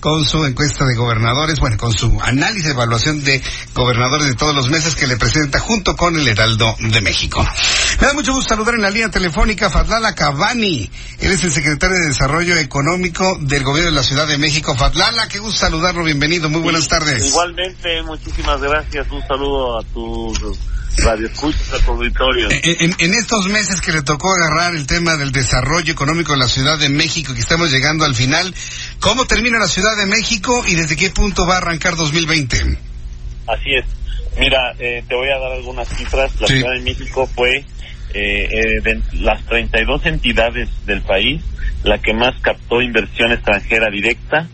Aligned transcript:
Con 0.00 0.24
su 0.24 0.44
encuesta 0.44 0.84
de 0.84 0.94
gobernadores, 0.94 1.60
bueno, 1.60 1.76
con 1.76 1.92
su 1.92 2.20
análisis 2.20 2.64
de 2.64 2.70
evaluación 2.70 3.22
de 3.24 3.42
gobernadores 3.74 4.28
de 4.28 4.34
todos 4.34 4.54
los 4.54 4.68
meses 4.68 4.94
que 4.94 5.06
le 5.06 5.16
presenta 5.16 5.58
junto 5.58 5.96
con 5.96 6.16
el 6.16 6.26
Heraldo 6.26 6.76
de 6.78 7.00
México. 7.00 7.46
Me 8.00 8.06
da 8.06 8.12
mucho 8.14 8.32
gusto 8.32 8.50
saludar 8.50 8.74
en 8.74 8.82
la 8.82 8.90
línea 8.90 9.10
telefónica 9.10 9.66
a 9.66 9.70
Fadlala 9.70 10.14
Cabani. 10.14 10.90
Él 11.18 11.32
es 11.32 11.44
el 11.44 11.52
secretario 11.52 11.96
de 11.96 12.08
Desarrollo 12.08 12.56
Económico 12.56 13.38
del 13.40 13.62
Gobierno 13.62 13.90
de 13.90 13.96
la 13.96 14.02
Ciudad 14.02 14.26
de 14.26 14.38
México. 14.38 14.74
Fadlala, 14.74 15.28
qué 15.28 15.38
gusto 15.38 15.60
saludarlo, 15.60 16.04
bienvenido, 16.04 16.50
muy 16.50 16.60
buenas 16.60 16.88
tardes. 16.88 17.26
Igualmente, 17.26 18.02
muchísimas 18.02 18.60
gracias, 18.60 19.10
un 19.10 19.22
saludo 19.26 19.78
a 19.78 19.82
tus 19.84 20.58
Radio 20.98 21.26
Escuchas 21.26 21.72
a 21.72 21.84
tu 21.84 21.92
auditorio. 21.92 22.48
En, 22.50 22.94
en, 22.98 23.14
estos 23.14 23.48
meses 23.48 23.80
que 23.80 23.92
le 23.92 24.02
tocó 24.02 24.32
agarrar 24.32 24.74
el 24.74 24.86
tema 24.86 25.16
del 25.16 25.32
desarrollo 25.32 25.92
económico 25.92 26.32
de 26.32 26.38
la 26.38 26.48
Ciudad 26.48 26.78
de 26.78 26.88
México, 26.88 27.34
que 27.34 27.40
estamos 27.40 27.70
llegando 27.70 28.04
al 28.04 28.14
final, 28.14 28.54
¿cómo 29.00 29.26
termina 29.26 29.58
la 29.58 29.68
Ciudad 29.68 29.96
de 29.96 30.06
México 30.06 30.64
y 30.66 30.74
desde 30.74 30.96
qué 30.96 31.10
punto 31.10 31.46
va 31.46 31.54
a 31.54 31.58
arrancar 31.58 31.96
2020? 31.96 32.56
Así 33.46 33.74
es. 33.74 33.84
Mira, 34.38 34.74
eh, 34.78 35.04
te 35.06 35.14
voy 35.14 35.28
a 35.28 35.38
dar 35.38 35.52
algunas 35.52 35.88
cifras. 35.88 36.40
La 36.40 36.46
Ciudad 36.46 36.72
de 36.72 36.80
México 36.80 37.28
fue 37.34 37.56
eh, 37.56 37.64
eh, 38.14 38.80
de 38.82 39.02
las 39.20 39.44
32 39.46 40.06
entidades 40.06 40.68
del 40.86 41.02
país 41.02 41.42
la 41.82 41.98
que 41.98 42.14
más 42.14 42.34
captó 42.40 42.80
inversión 42.80 43.32
extranjera 43.32 43.90
directa 43.90 44.48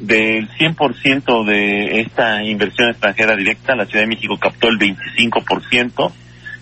del 0.00 0.48
100% 0.50 1.44
de 1.44 2.00
esta 2.00 2.42
inversión 2.42 2.90
extranjera 2.90 3.36
directa, 3.36 3.76
la 3.76 3.86
Ciudad 3.86 4.02
de 4.02 4.08
México 4.08 4.36
captó 4.38 4.68
el 4.68 4.78
25%, 4.78 6.12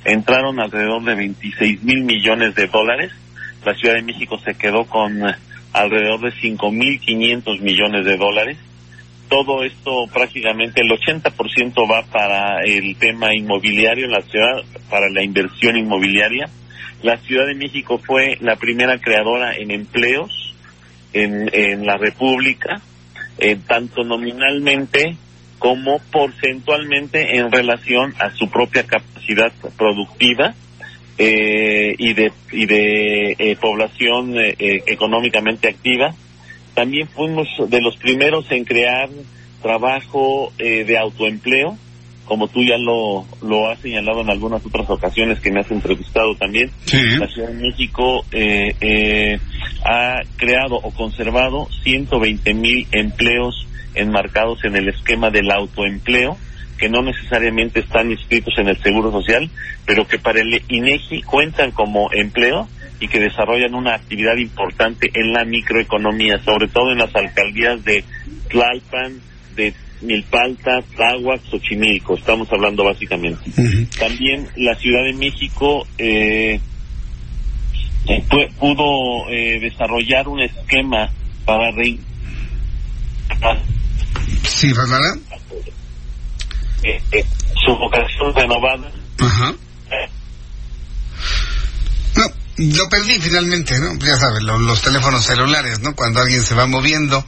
entraron 0.04 0.60
alrededor 0.60 1.04
de 1.04 1.14
26 1.14 1.82
mil 1.82 2.02
millones 2.02 2.54
de 2.54 2.66
dólares, 2.66 3.12
la 3.64 3.74
Ciudad 3.74 3.94
de 3.94 4.02
México 4.02 4.38
se 4.38 4.54
quedó 4.54 4.84
con 4.84 5.22
alrededor 5.72 6.20
de 6.20 6.32
5.500 6.32 7.60
millones 7.60 8.04
de 8.04 8.16
dólares. 8.16 8.58
Todo 9.28 9.62
esto 9.62 10.06
prácticamente 10.12 10.80
el 10.80 10.90
80% 10.90 11.90
va 11.90 12.02
para 12.02 12.62
el 12.64 12.96
tema 12.96 13.34
inmobiliario 13.34 14.06
en 14.06 14.12
la 14.12 14.22
ciudad, 14.22 14.62
para 14.88 15.08
la 15.08 15.22
inversión 15.22 15.76
inmobiliaria. 15.76 16.48
La 17.02 17.16
Ciudad 17.18 17.46
de 17.46 17.54
México 17.54 17.98
fue 17.98 18.36
la 18.40 18.56
primera 18.56 18.98
creadora 18.98 19.54
en 19.54 19.70
empleos 19.70 20.54
en, 21.12 21.48
en 21.52 21.86
la 21.86 21.96
República 21.96 22.82
eh, 23.40 23.56
tanto 23.66 24.04
nominalmente 24.04 25.16
como 25.58 25.98
porcentualmente 26.12 27.38
en 27.38 27.50
relación 27.50 28.14
a 28.18 28.30
su 28.30 28.50
propia 28.50 28.86
capacidad 28.86 29.52
productiva 29.76 30.54
eh, 31.18 31.94
y 31.98 32.14
de, 32.14 32.32
y 32.52 32.66
de 32.66 33.36
eh, 33.38 33.56
población 33.56 34.34
económicamente 34.36 35.68
activa. 35.68 36.14
También 36.74 37.08
fuimos 37.08 37.48
de 37.68 37.80
los 37.80 37.96
primeros 37.96 38.50
en 38.52 38.64
crear 38.64 39.08
trabajo 39.60 40.52
de 40.56 40.96
autoempleo, 40.96 41.76
como 42.24 42.48
tú 42.48 42.62
ya 42.62 42.78
lo, 42.78 43.26
lo 43.42 43.68
has 43.68 43.80
señalado 43.80 44.20
en 44.20 44.30
algunas 44.30 44.64
otras 44.64 44.88
ocasiones 44.88 45.40
que 45.40 45.50
me 45.50 45.60
has 45.60 45.70
entrevistado 45.70 46.36
también. 46.36 46.70
La 47.18 47.26
Ciudad 47.26 47.48
de 47.48 47.54
México 47.54 48.24
eh, 48.30 49.38
ha 49.84 50.20
creado 50.36 50.76
o 50.76 50.90
conservado 50.92 51.68
120 51.82 52.54
mil 52.54 52.86
empleos 52.92 53.66
enmarcados 53.94 54.64
en 54.64 54.76
el 54.76 54.88
esquema 54.88 55.30
del 55.30 55.50
autoempleo, 55.50 56.36
que 56.78 56.88
no 56.88 57.02
necesariamente 57.02 57.80
están 57.80 58.10
inscritos 58.10 58.54
en 58.58 58.68
el 58.68 58.82
Seguro 58.82 59.10
Social, 59.10 59.50
pero 59.84 60.06
que 60.06 60.18
para 60.18 60.40
el 60.40 60.62
INEGI 60.68 61.22
cuentan 61.22 61.72
como 61.72 62.10
empleo 62.12 62.68
y 63.00 63.08
que 63.08 63.20
desarrollan 63.20 63.74
una 63.74 63.94
actividad 63.94 64.36
importante 64.36 65.10
en 65.14 65.32
la 65.32 65.44
microeconomía, 65.44 66.38
sobre 66.44 66.68
todo 66.68 66.92
en 66.92 66.98
las 66.98 67.14
alcaldías 67.14 67.82
de 67.84 68.04
Tlalpan, 68.48 69.20
de 69.56 69.74
Milpalta, 70.02 70.80
Tláhuac, 70.94 71.42
Xochimilco, 71.50 72.14
estamos 72.14 72.50
hablando 72.52 72.84
básicamente. 72.84 73.50
También 73.98 74.46
la 74.56 74.74
Ciudad 74.74 75.04
de 75.04 75.12
México 75.14 75.86
eh, 75.98 76.60
pudo 78.58 79.28
eh, 79.28 79.58
desarrollar 79.60 80.28
un 80.28 80.40
esquema 80.40 81.10
para 81.44 81.70
re... 81.72 81.98
Sí, 84.46 84.72
eh, 86.82 87.02
eh, 87.12 87.24
su 87.64 87.76
vocación 87.76 88.34
renovada. 88.34 88.90
Ajá. 89.18 89.54
No, 92.16 92.24
lo 92.56 92.88
perdí 92.88 93.18
finalmente, 93.20 93.78
¿no? 93.78 93.98
Ya 94.04 94.16
sabes, 94.16 94.42
los 94.42 94.82
teléfonos 94.82 95.24
celulares, 95.24 95.80
¿no? 95.80 95.94
Cuando 95.94 96.20
alguien 96.20 96.42
se 96.42 96.54
va 96.54 96.66
moviendo 96.66 97.24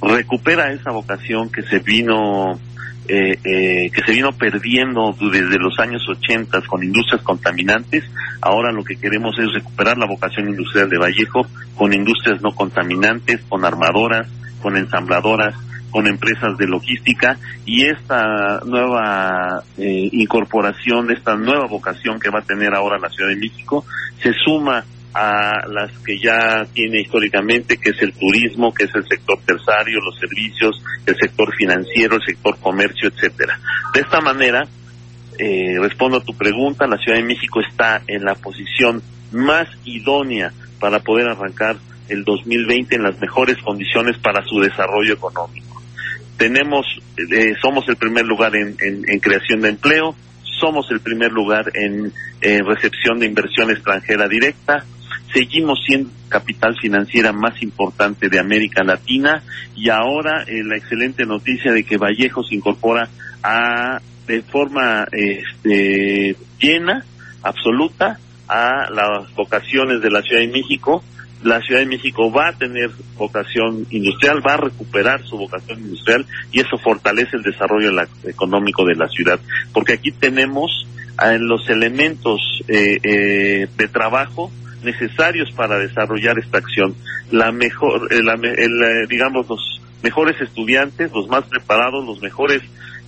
recupera 0.00 0.72
esa 0.72 0.90
vocación 0.90 1.50
que 1.50 1.62
se 1.62 1.78
vino 1.78 2.58
eh, 3.06 3.38
eh, 3.44 3.90
que 3.90 4.02
se 4.06 4.12
vino 4.12 4.32
perdiendo 4.32 5.14
desde 5.20 5.58
los 5.58 5.78
años 5.78 6.02
80 6.08 6.62
con 6.62 6.82
industrias 6.82 7.22
contaminantes. 7.22 8.02
Ahora 8.40 8.72
lo 8.72 8.82
que 8.82 8.96
queremos 8.96 9.38
es 9.38 9.52
recuperar 9.52 9.98
la 9.98 10.06
vocación 10.06 10.48
industrial 10.48 10.88
de 10.88 10.98
Vallejo 10.98 11.46
con 11.76 11.92
industrias 11.92 12.40
no 12.40 12.52
contaminantes, 12.52 13.42
con 13.46 13.66
armadoras, 13.66 14.26
con 14.64 14.78
ensambladoras, 14.78 15.54
con 15.90 16.06
empresas 16.06 16.56
de 16.56 16.66
logística 16.66 17.36
y 17.66 17.84
esta 17.84 18.60
nueva 18.64 19.62
eh, 19.76 20.08
incorporación, 20.10 21.10
esta 21.10 21.36
nueva 21.36 21.66
vocación 21.66 22.18
que 22.18 22.30
va 22.30 22.38
a 22.38 22.46
tener 22.46 22.74
ahora 22.74 22.98
la 22.98 23.10
Ciudad 23.10 23.28
de 23.28 23.36
México, 23.36 23.84
se 24.22 24.32
suma 24.32 24.82
a 25.12 25.68
las 25.68 25.92
que 25.98 26.18
ya 26.18 26.64
tiene 26.72 27.02
históricamente, 27.02 27.76
que 27.76 27.90
es 27.90 28.00
el 28.00 28.14
turismo, 28.14 28.72
que 28.72 28.84
es 28.84 28.94
el 28.94 29.06
sector 29.06 29.38
terciario, 29.44 30.00
los 30.00 30.18
servicios, 30.18 30.82
el 31.04 31.14
sector 31.14 31.54
financiero, 31.54 32.16
el 32.16 32.24
sector 32.24 32.56
comercio, 32.58 33.10
etcétera. 33.10 33.60
De 33.92 34.00
esta 34.00 34.22
manera, 34.22 34.66
eh, 35.38 35.76
respondo 35.78 36.16
a 36.16 36.24
tu 36.24 36.34
pregunta, 36.34 36.86
la 36.86 36.96
Ciudad 36.96 37.18
de 37.18 37.24
México 37.24 37.60
está 37.60 38.00
en 38.06 38.24
la 38.24 38.34
posición 38.34 39.02
más 39.30 39.68
idónea 39.84 40.52
para 40.80 41.00
poder 41.00 41.28
arrancar 41.28 41.76
el 42.08 42.24
2020 42.24 42.96
en 42.96 43.02
las 43.02 43.18
mejores 43.20 43.56
condiciones 43.58 44.18
para 44.18 44.44
su 44.44 44.60
desarrollo 44.60 45.14
económico. 45.14 45.82
Tenemos, 46.36 46.86
eh, 47.16 47.54
somos 47.62 47.88
el 47.88 47.96
primer 47.96 48.24
lugar 48.26 48.56
en, 48.56 48.84
creación 49.20 49.60
de 49.60 49.70
empleo, 49.70 50.14
somos 50.60 50.90
el 50.90 51.00
primer 51.00 51.32
lugar 51.32 51.70
en 51.74 52.12
recepción 52.66 53.18
de 53.18 53.26
inversión 53.26 53.70
extranjera 53.70 54.28
directa, 54.28 54.84
seguimos 55.34 55.80
siendo 55.84 56.10
capital 56.28 56.76
financiera 56.80 57.32
más 57.32 57.60
importante 57.62 58.28
de 58.28 58.38
América 58.38 58.82
Latina 58.84 59.42
y 59.76 59.90
ahora 59.90 60.44
eh, 60.46 60.62
la 60.64 60.76
excelente 60.76 61.26
noticia 61.26 61.72
de 61.72 61.84
que 61.84 61.98
Vallejo 61.98 62.42
se 62.44 62.54
incorpora 62.54 63.08
a 63.42 64.00
de 64.26 64.42
forma 64.42 65.06
este, 65.12 66.36
llena, 66.58 67.04
absoluta, 67.42 68.18
a 68.48 68.90
las 68.90 69.34
vocaciones 69.34 70.00
de 70.00 70.10
la 70.10 70.22
Ciudad 70.22 70.40
de 70.40 70.48
México. 70.48 71.04
La 71.44 71.60
Ciudad 71.60 71.80
de 71.80 71.86
México 71.86 72.32
va 72.32 72.48
a 72.48 72.52
tener 72.54 72.90
vocación 73.18 73.86
industrial, 73.90 74.42
va 74.44 74.54
a 74.54 74.56
recuperar 74.56 75.22
su 75.24 75.36
vocación 75.36 75.78
industrial 75.78 76.24
y 76.50 76.60
eso 76.60 76.78
fortalece 76.78 77.36
el 77.36 77.42
desarrollo 77.42 77.90
económico 78.24 78.84
de 78.86 78.94
la 78.94 79.08
ciudad, 79.08 79.38
porque 79.74 79.92
aquí 79.92 80.10
tenemos 80.10 80.86
eh, 81.22 81.38
los 81.38 81.68
elementos 81.68 82.40
eh, 82.66 82.98
eh, 83.02 83.68
de 83.76 83.88
trabajo 83.88 84.50
necesarios 84.82 85.52
para 85.52 85.78
desarrollar 85.78 86.38
esta 86.38 86.58
acción. 86.58 86.94
La 87.30 87.52
mejor, 87.52 88.08
digamos, 89.08 89.46
los 89.46 89.82
mejores 90.02 90.40
estudiantes, 90.40 91.12
los 91.12 91.28
más 91.28 91.44
preparados, 91.44 92.06
los 92.06 92.22
mejores 92.22 92.62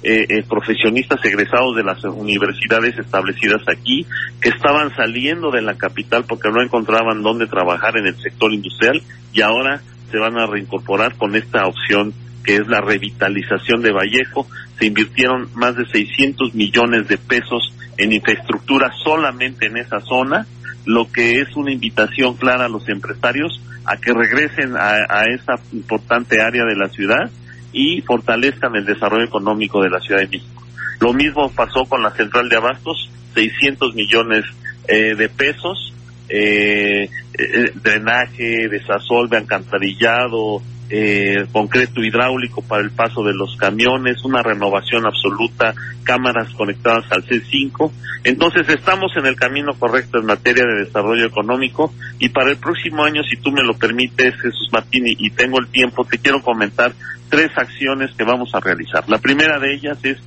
eh, 0.08 0.24
eh, 0.28 0.44
profesionistas 0.48 1.18
egresados 1.24 1.74
de 1.74 1.82
las 1.82 2.04
universidades 2.04 2.96
establecidas 2.96 3.60
aquí, 3.66 4.06
que 4.40 4.50
estaban 4.50 4.94
saliendo 4.94 5.50
de 5.50 5.62
la 5.62 5.74
capital 5.76 6.24
porque 6.28 6.48
no 6.48 6.62
encontraban 6.62 7.24
dónde 7.24 7.48
trabajar 7.48 7.98
en 7.98 8.06
el 8.06 8.16
sector 8.22 8.52
industrial 8.52 9.02
y 9.32 9.40
ahora 9.40 9.82
se 10.12 10.18
van 10.18 10.38
a 10.38 10.46
reincorporar 10.46 11.16
con 11.16 11.34
esta 11.34 11.66
opción 11.66 12.14
que 12.44 12.54
es 12.54 12.68
la 12.68 12.80
revitalización 12.82 13.82
de 13.82 13.90
Vallejo. 13.90 14.46
Se 14.78 14.86
invirtieron 14.86 15.48
más 15.56 15.74
de 15.74 15.84
600 15.86 16.54
millones 16.54 17.08
de 17.08 17.18
pesos 17.18 17.74
en 17.96 18.12
infraestructura 18.12 18.92
solamente 19.02 19.66
en 19.66 19.76
esa 19.76 19.98
zona, 20.02 20.46
lo 20.84 21.10
que 21.10 21.40
es 21.40 21.56
una 21.56 21.72
invitación 21.72 22.36
clara 22.36 22.66
a 22.66 22.68
los 22.68 22.88
empresarios 22.88 23.60
a 23.84 23.96
que 23.96 24.12
regresen 24.12 24.76
a, 24.76 24.98
a 25.08 25.24
esa 25.34 25.54
importante 25.72 26.40
área 26.40 26.64
de 26.64 26.76
la 26.76 26.90
ciudad 26.90 27.28
y 27.76 28.00
fortalezcan 28.00 28.74
el 28.74 28.86
desarrollo 28.86 29.26
económico 29.26 29.82
de 29.82 29.90
la 29.90 30.00
Ciudad 30.00 30.22
de 30.22 30.28
México. 30.28 30.62
Lo 30.98 31.12
mismo 31.12 31.52
pasó 31.52 31.84
con 31.84 32.02
la 32.02 32.10
central 32.10 32.48
de 32.48 32.56
abastos, 32.56 33.10
600 33.34 33.94
millones 33.94 34.44
eh, 34.88 35.14
de 35.14 35.28
pesos, 35.28 35.92
eh, 36.30 37.10
eh, 37.34 37.72
drenaje, 37.74 38.68
desasolve, 38.70 39.36
alcantarillado, 39.36 40.62
eh, 40.88 41.46
concreto 41.52 42.00
hidráulico 42.00 42.62
para 42.62 42.82
el 42.82 42.92
paso 42.92 43.22
de 43.24 43.34
los 43.34 43.56
camiones, 43.56 44.24
una 44.24 44.42
renovación 44.42 45.04
absoluta, 45.04 45.74
cámaras 46.02 46.48
conectadas 46.54 47.04
al 47.10 47.26
C5. 47.26 47.92
Entonces 48.24 48.66
estamos 48.70 49.12
en 49.16 49.26
el 49.26 49.36
camino 49.36 49.74
correcto 49.78 50.18
en 50.18 50.26
materia 50.26 50.64
de 50.64 50.84
desarrollo 50.84 51.26
económico 51.26 51.92
y 52.18 52.30
para 52.30 52.50
el 52.52 52.56
próximo 52.56 53.04
año, 53.04 53.22
si 53.22 53.36
tú 53.36 53.50
me 53.50 53.62
lo 53.62 53.74
permites, 53.74 54.34
Jesús 54.40 54.68
Martín, 54.72 55.04
y 55.06 55.28
tengo 55.30 55.58
el 55.58 55.66
tiempo, 55.68 56.06
te 56.06 56.18
quiero 56.18 56.40
comentar 56.40 56.92
tres 57.28 57.50
acciones 57.56 58.10
que 58.16 58.24
vamos 58.24 58.54
a 58.54 58.60
realizar. 58.60 59.08
La 59.08 59.18
primera 59.18 59.58
de 59.58 59.74
ellas 59.74 59.98
es 60.02 60.18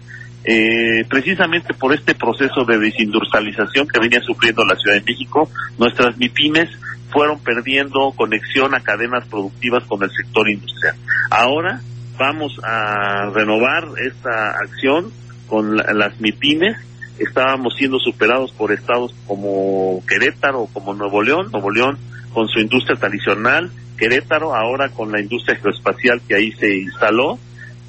eh, 0.46 1.06
precisamente 1.10 1.74
por 1.74 1.94
este 1.94 2.16
proceso 2.16 2.64
de 2.66 2.80
desindustrialización 2.80 3.88
que 3.88 4.00
venía 4.00 4.22
sufriendo 4.22 4.64
la 4.66 4.76
Ciudad 4.76 4.98
de 4.98 5.04
México, 5.04 5.50
nuestras 5.78 6.18
MIPIMES 6.18 6.70
fueron 7.12 7.40
perdiendo 7.40 8.12
conexión 8.16 8.74
a 8.74 8.82
cadenas 8.82 9.28
productivas 9.28 9.84
con 9.86 10.02
el 10.04 10.12
sector 10.12 10.50
industrial. 10.50 10.96
Ahora 11.32 11.82
vamos 12.18 12.60
a 12.64 13.30
renovar 13.34 13.88
esta 14.06 14.52
acción 14.52 15.12
con 15.48 15.76
las 15.76 16.20
MIPIMES. 16.20 16.78
Estábamos 17.20 17.76
siendo 17.76 18.00
superados 18.00 18.52
por 18.52 18.72
estados 18.72 19.14
como 19.28 20.02
Querétaro, 20.08 20.68
como 20.74 20.94
Nuevo 20.94 21.22
León, 21.22 21.50
Nuevo 21.52 21.70
León 21.70 21.98
con 22.34 22.48
su 22.48 22.60
industria 22.60 22.98
tradicional, 22.98 23.72
Querétaro 23.98 24.56
ahora 24.56 24.90
con 24.90 25.12
la 25.12 25.20
industria 25.20 25.58
geoespacial 25.58 26.22
que 26.28 26.36
ahí 26.36 26.52
se 26.54 26.74
instaló, 26.78 27.38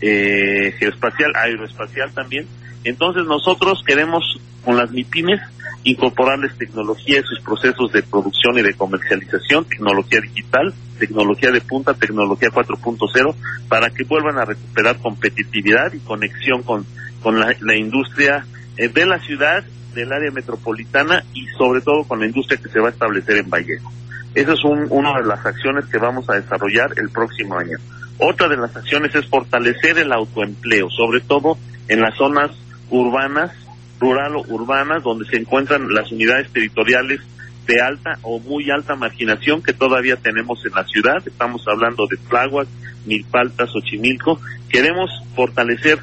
eh, 0.01 0.75
geoespacial, 0.79 1.33
aeroespacial 1.37 2.13
también. 2.13 2.47
Entonces 2.85 3.25
nosotros 3.25 3.83
queremos 3.87 4.41
con 4.65 4.77
las 4.77 4.91
MIPIMES 4.91 5.41
incorporarles 5.85 6.57
tecnología 6.59 7.19
en 7.19 7.25
sus 7.25 7.41
procesos 7.41 7.93
de 7.93 8.03
producción 8.03 8.59
y 8.59 8.63
de 8.63 8.75
comercialización, 8.75 9.65
tecnología 9.65 10.21
digital, 10.21 10.75
tecnología 10.99 11.51
de 11.51 11.61
punta, 11.61 11.95
tecnología 11.95 12.49
4.0, 12.51 13.35
para 13.69 13.91
que 13.91 14.05
vuelvan 14.05 14.39
a 14.39 14.45
recuperar 14.45 14.99
competitividad 14.99 15.93
y 15.93 16.01
conexión 16.01 16.63
con, 16.63 16.85
con 17.23 17.41
la, 17.41 17.77
industria 17.77 18.45
de 18.77 19.07
la 19.07 19.19
ciudad, 19.19 19.65
del 19.95 20.13
área 20.13 20.31
metropolitana 20.31 21.25
y 21.35 21.47
sobre 21.59 21.81
todo 21.81 22.05
con 22.05 22.21
la 22.21 22.27
industria 22.27 22.61
que 22.63 22.69
se 22.69 22.81
va 22.81 22.89
a 22.89 22.93
establecer 22.93 23.37
en 23.37 23.51
Vallejo. 23.51 23.93
Esa 24.35 24.53
es 24.53 24.65
un, 24.65 24.87
una 24.91 25.19
de 25.21 25.27
las 25.27 25.45
acciones 25.45 25.87
que 25.87 25.99
vamos 25.99 26.29
a 26.31 26.35
desarrollar 26.35 26.91
el 26.97 27.11
próximo 27.11 27.59
año. 27.59 27.79
Otra 28.19 28.49
de 28.49 28.57
las 28.57 28.77
acciones 28.77 29.15
es 29.15 29.27
fortalecer 29.27 29.99
el 29.99 30.13
autoempleo, 30.13 30.89
sobre 30.91 31.21
todo 31.21 31.59
en 31.89 32.01
las 32.01 32.15
zonas 32.17 32.51
urbanas, 32.91 33.51
rural 33.99 34.37
o 34.37 34.45
urbanas, 34.49 35.03
donde 35.03 35.25
se 35.25 35.37
encuentran 35.37 35.93
las 35.93 36.13
unidades 36.13 36.51
territoriales 36.53 37.21
de 37.67 37.81
alta 37.81 38.19
o 38.23 38.39
muy 38.41 38.71
alta 38.71 38.95
marginación 38.95 39.63
que 39.63 39.73
todavía 39.73 40.17
tenemos 40.17 40.65
en 40.65 40.73
la 40.73 40.85
ciudad. 40.85 41.27
Estamos 41.27 41.63
hablando 41.67 42.07
de 42.07 42.17
Tláhuac, 42.29 42.69
Milpaltas, 43.07 43.71
Xochimilco. 43.71 44.41
Queremos 44.69 45.11
fortalecer 45.35 45.99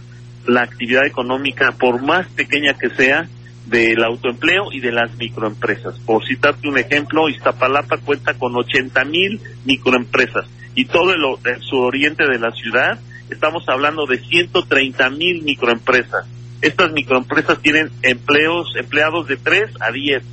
la 0.47 0.63
actividad 0.63 1.05
económica, 1.05 1.73
por 1.79 2.01
más 2.01 2.27
pequeña 2.29 2.73
que 2.73 2.89
sea, 2.89 3.27
del 3.67 4.03
autoempleo 4.03 4.71
y 4.71 4.79
de 4.79 4.91
las 4.91 5.15
microempresas. 5.17 5.99
Por 5.99 6.25
citarte 6.25 6.67
un 6.67 6.77
ejemplo, 6.77 7.29
Iztapalapa 7.29 7.97
cuenta 7.97 8.33
con 8.33 8.55
80 8.55 9.03
mil 9.05 9.41
microempresas 9.65 10.45
y 10.77 10.85
todo 10.85 11.11
el, 11.11 11.61
suroriente 11.63 12.25
de 12.27 12.37
la 12.37 12.51
ciudad 12.51 12.99
estamos 13.29 13.67
hablando 13.67 14.05
de 14.05 14.19
130 14.19 15.09
mil 15.09 15.41
microempresas. 15.41 16.25
Estas 16.61 16.91
microempresas 16.91 17.59
tienen 17.61 17.89
empleos, 18.03 18.73
empleados 18.77 19.27
de 19.27 19.37
3 19.37 19.71
a 19.81 19.91
10. 19.91 20.23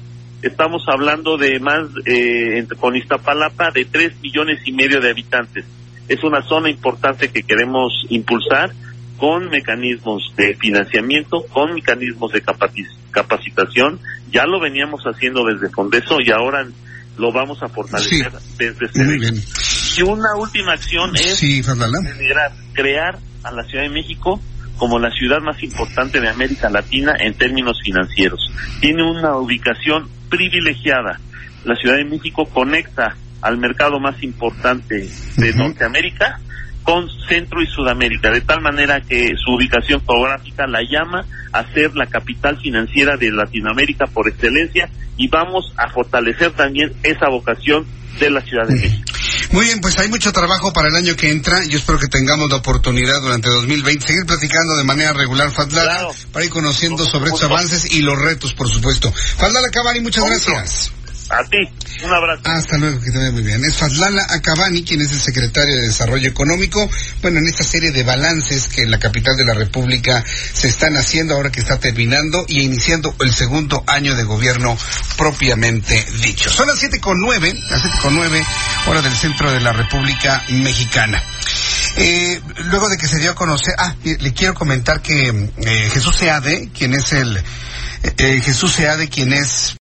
Estamos 0.43 0.84
hablando 0.87 1.38
de 1.38 1.58
más, 1.60 1.88
eh, 2.05 2.67
con 2.78 2.94
Iztapalapa, 2.94 3.70
de 3.70 3.87
3 3.87 4.20
millones 4.20 4.60
y 4.67 4.72
medio 4.72 5.00
de 5.00 5.10
habitantes. 5.10 5.64
Es 6.08 6.22
una 6.22 6.43
zona 6.43 6.69
importante 6.69 7.31
que 7.31 7.43
queremos 7.43 7.93
impulsar 8.10 8.70
con 9.19 9.49
mecanismos 9.49 10.22
de 10.37 10.55
financiamiento, 10.56 11.44
con 11.52 11.75
mecanismos 11.75 12.32
de 12.32 12.43
capacitación. 13.11 14.00
Ya 14.31 14.44
lo 14.44 14.61
veníamos 14.61 15.02
haciendo 15.05 15.44
desde 15.44 15.70
Fondeso 15.70 16.16
y 16.20 16.31
ahora 16.32 16.66
lo 17.16 17.32
vamos 17.32 17.62
a 17.62 17.69
fortalecer 17.69 18.32
desde 18.58 18.87
este 18.87 20.00
Y 20.00 20.02
una 20.02 20.34
última 20.37 20.72
acción 20.72 21.15
es 21.15 21.39
crear 22.72 23.19
a 23.44 23.53
la 23.53 23.62
Ciudad 23.65 23.84
de 23.84 23.91
México 23.91 24.41
como 24.77 24.98
la 24.98 25.10
ciudad 25.10 25.41
más 25.41 25.62
importante 25.62 26.20
de 26.20 26.29
América 26.29 26.69
Latina 26.69 27.15
en 27.20 27.34
términos 27.34 27.79
financieros. 27.84 28.41
Tiene 28.81 29.08
una 29.08 29.36
ubicación 29.36 30.08
privilegiada. 30.29 31.20
La 31.65 31.77
Ciudad 31.77 31.96
de 31.96 32.05
México 32.05 32.44
conecta 32.53 33.17
al 33.41 33.58
mercado 33.58 34.00
más 34.00 34.20
importante 34.22 35.08
de 35.36 35.55
Norteamérica 35.55 36.41
con 36.84 37.08
Centro 37.29 37.62
y 37.62 37.67
Sudamérica, 37.67 38.31
de 38.31 38.43
tal 38.43 38.60
manera 38.60 39.00
que 39.00 39.32
su 39.43 39.55
ubicación 39.55 40.03
geográfica 40.06 40.67
la 40.67 40.81
llama 40.82 41.26
a 41.53 41.64
ser 41.72 41.96
la 41.96 42.06
capital 42.06 42.58
financiera 42.60 43.17
de 43.17 43.32
Latinoamérica 43.32 44.06
por 44.06 44.29
excelencia 44.29 44.88
y 45.17 45.29
vamos 45.29 45.72
a 45.76 45.88
fortalecer 45.91 46.53
también 46.53 46.93
esa 47.03 47.29
vocación 47.31 47.86
de 48.20 48.31
la 48.31 48.41
Ciudad 48.43 48.69
de 48.69 48.74
México. 48.76 49.12
Muy 49.50 49.67
bien, 49.67 49.81
pues 49.81 49.98
hay 49.98 50.08
mucho 50.08 50.32
trabajo 50.32 50.72
para 50.72 50.88
el 50.88 50.96
año 50.96 51.17
que 51.17 51.31
entra. 51.31 51.64
Yo 51.64 51.79
espero 51.79 51.98
que 51.98 52.08
tengamos 52.08 52.50
la 52.50 52.56
oportunidad 52.56 53.20
durante 53.22 53.48
2020 53.48 54.06
seguir 54.06 54.26
platicando 54.26 54.76
de 54.76 54.84
manera 54.84 55.12
regular, 55.12 55.50
Fadlala, 55.50 56.08
para 56.32 56.44
ir 56.44 56.50
conociendo 56.50 57.05
sobre 57.05 57.31
estos 57.31 57.44
avances 57.44 57.93
y 57.93 58.03
los 58.03 58.20
retos, 58.20 58.53
por 58.55 58.69
supuesto. 58.69 59.12
Fadlala 59.12 59.70
Cabani, 59.70 60.00
muchas 60.00 60.24
gracias. 60.24 60.93
A 61.31 61.43
ti, 61.44 61.56
un 62.04 62.12
abrazo. 62.12 62.43
Hasta 62.44 62.76
luego, 62.76 63.00
que 63.00 63.10
te 63.10 63.19
vaya 63.19 63.32
muy 63.32 63.43
bien. 63.43 63.64
Es 63.64 63.76
Fadlala 63.76 64.26
Acabani, 64.28 64.84
quien 64.84 65.00
es 65.00 65.10
el 65.10 65.20
secretario 65.20 65.74
de 65.76 65.86
Desarrollo 65.86 66.28
Económico. 66.28 66.88
Bueno, 67.22 67.38
en 67.38 67.46
esta 67.46 67.64
serie 67.64 67.93
de 67.93 68.02
balances 68.02 68.69
que 68.69 68.82
en 68.82 68.90
la 68.90 68.98
capital 68.98 69.34
de 69.36 69.44
la 69.44 69.54
República 69.54 70.22
se 70.52 70.69
están 70.69 70.96
haciendo 70.96 71.34
ahora 71.34 71.50
que 71.50 71.60
está 71.60 71.78
terminando 71.78 72.44
y 72.46 72.62
iniciando 72.62 73.14
el 73.20 73.32
segundo 73.32 73.82
año 73.86 74.14
de 74.14 74.24
gobierno 74.24 74.76
propiamente 75.16 76.04
dicho. 76.22 76.50
Son 76.50 76.69
las 76.69 76.78
siete 76.78 77.00
con 77.00 77.19
nueve, 77.19 77.54
las 77.70 77.81
siete 77.81 77.96
con 78.02 78.14
nueve, 78.14 78.44
hora 78.86 79.00
del 79.00 79.14
centro 79.14 79.50
de 79.50 79.60
la 79.60 79.72
República 79.72 80.44
Mexicana. 80.50 81.22
Eh, 81.96 82.40
luego 82.66 82.88
de 82.88 82.98
que 82.98 83.06
se 83.06 83.19
dio 83.19 83.31
a 83.31 83.34
conocer, 83.34 83.74
ah, 83.78 83.94
le 84.02 84.32
quiero 84.34 84.54
comentar 84.54 85.00
que 85.00 85.28
eh, 85.28 85.90
Jesús 85.90 86.16
Seade, 86.16 86.70
quien 86.76 86.93
es 86.93 87.12
el, 87.12 87.43
eh, 88.02 88.40
Jesús 88.44 88.72
Seade, 88.72 89.08
quien 89.08 89.32
es 89.32 89.76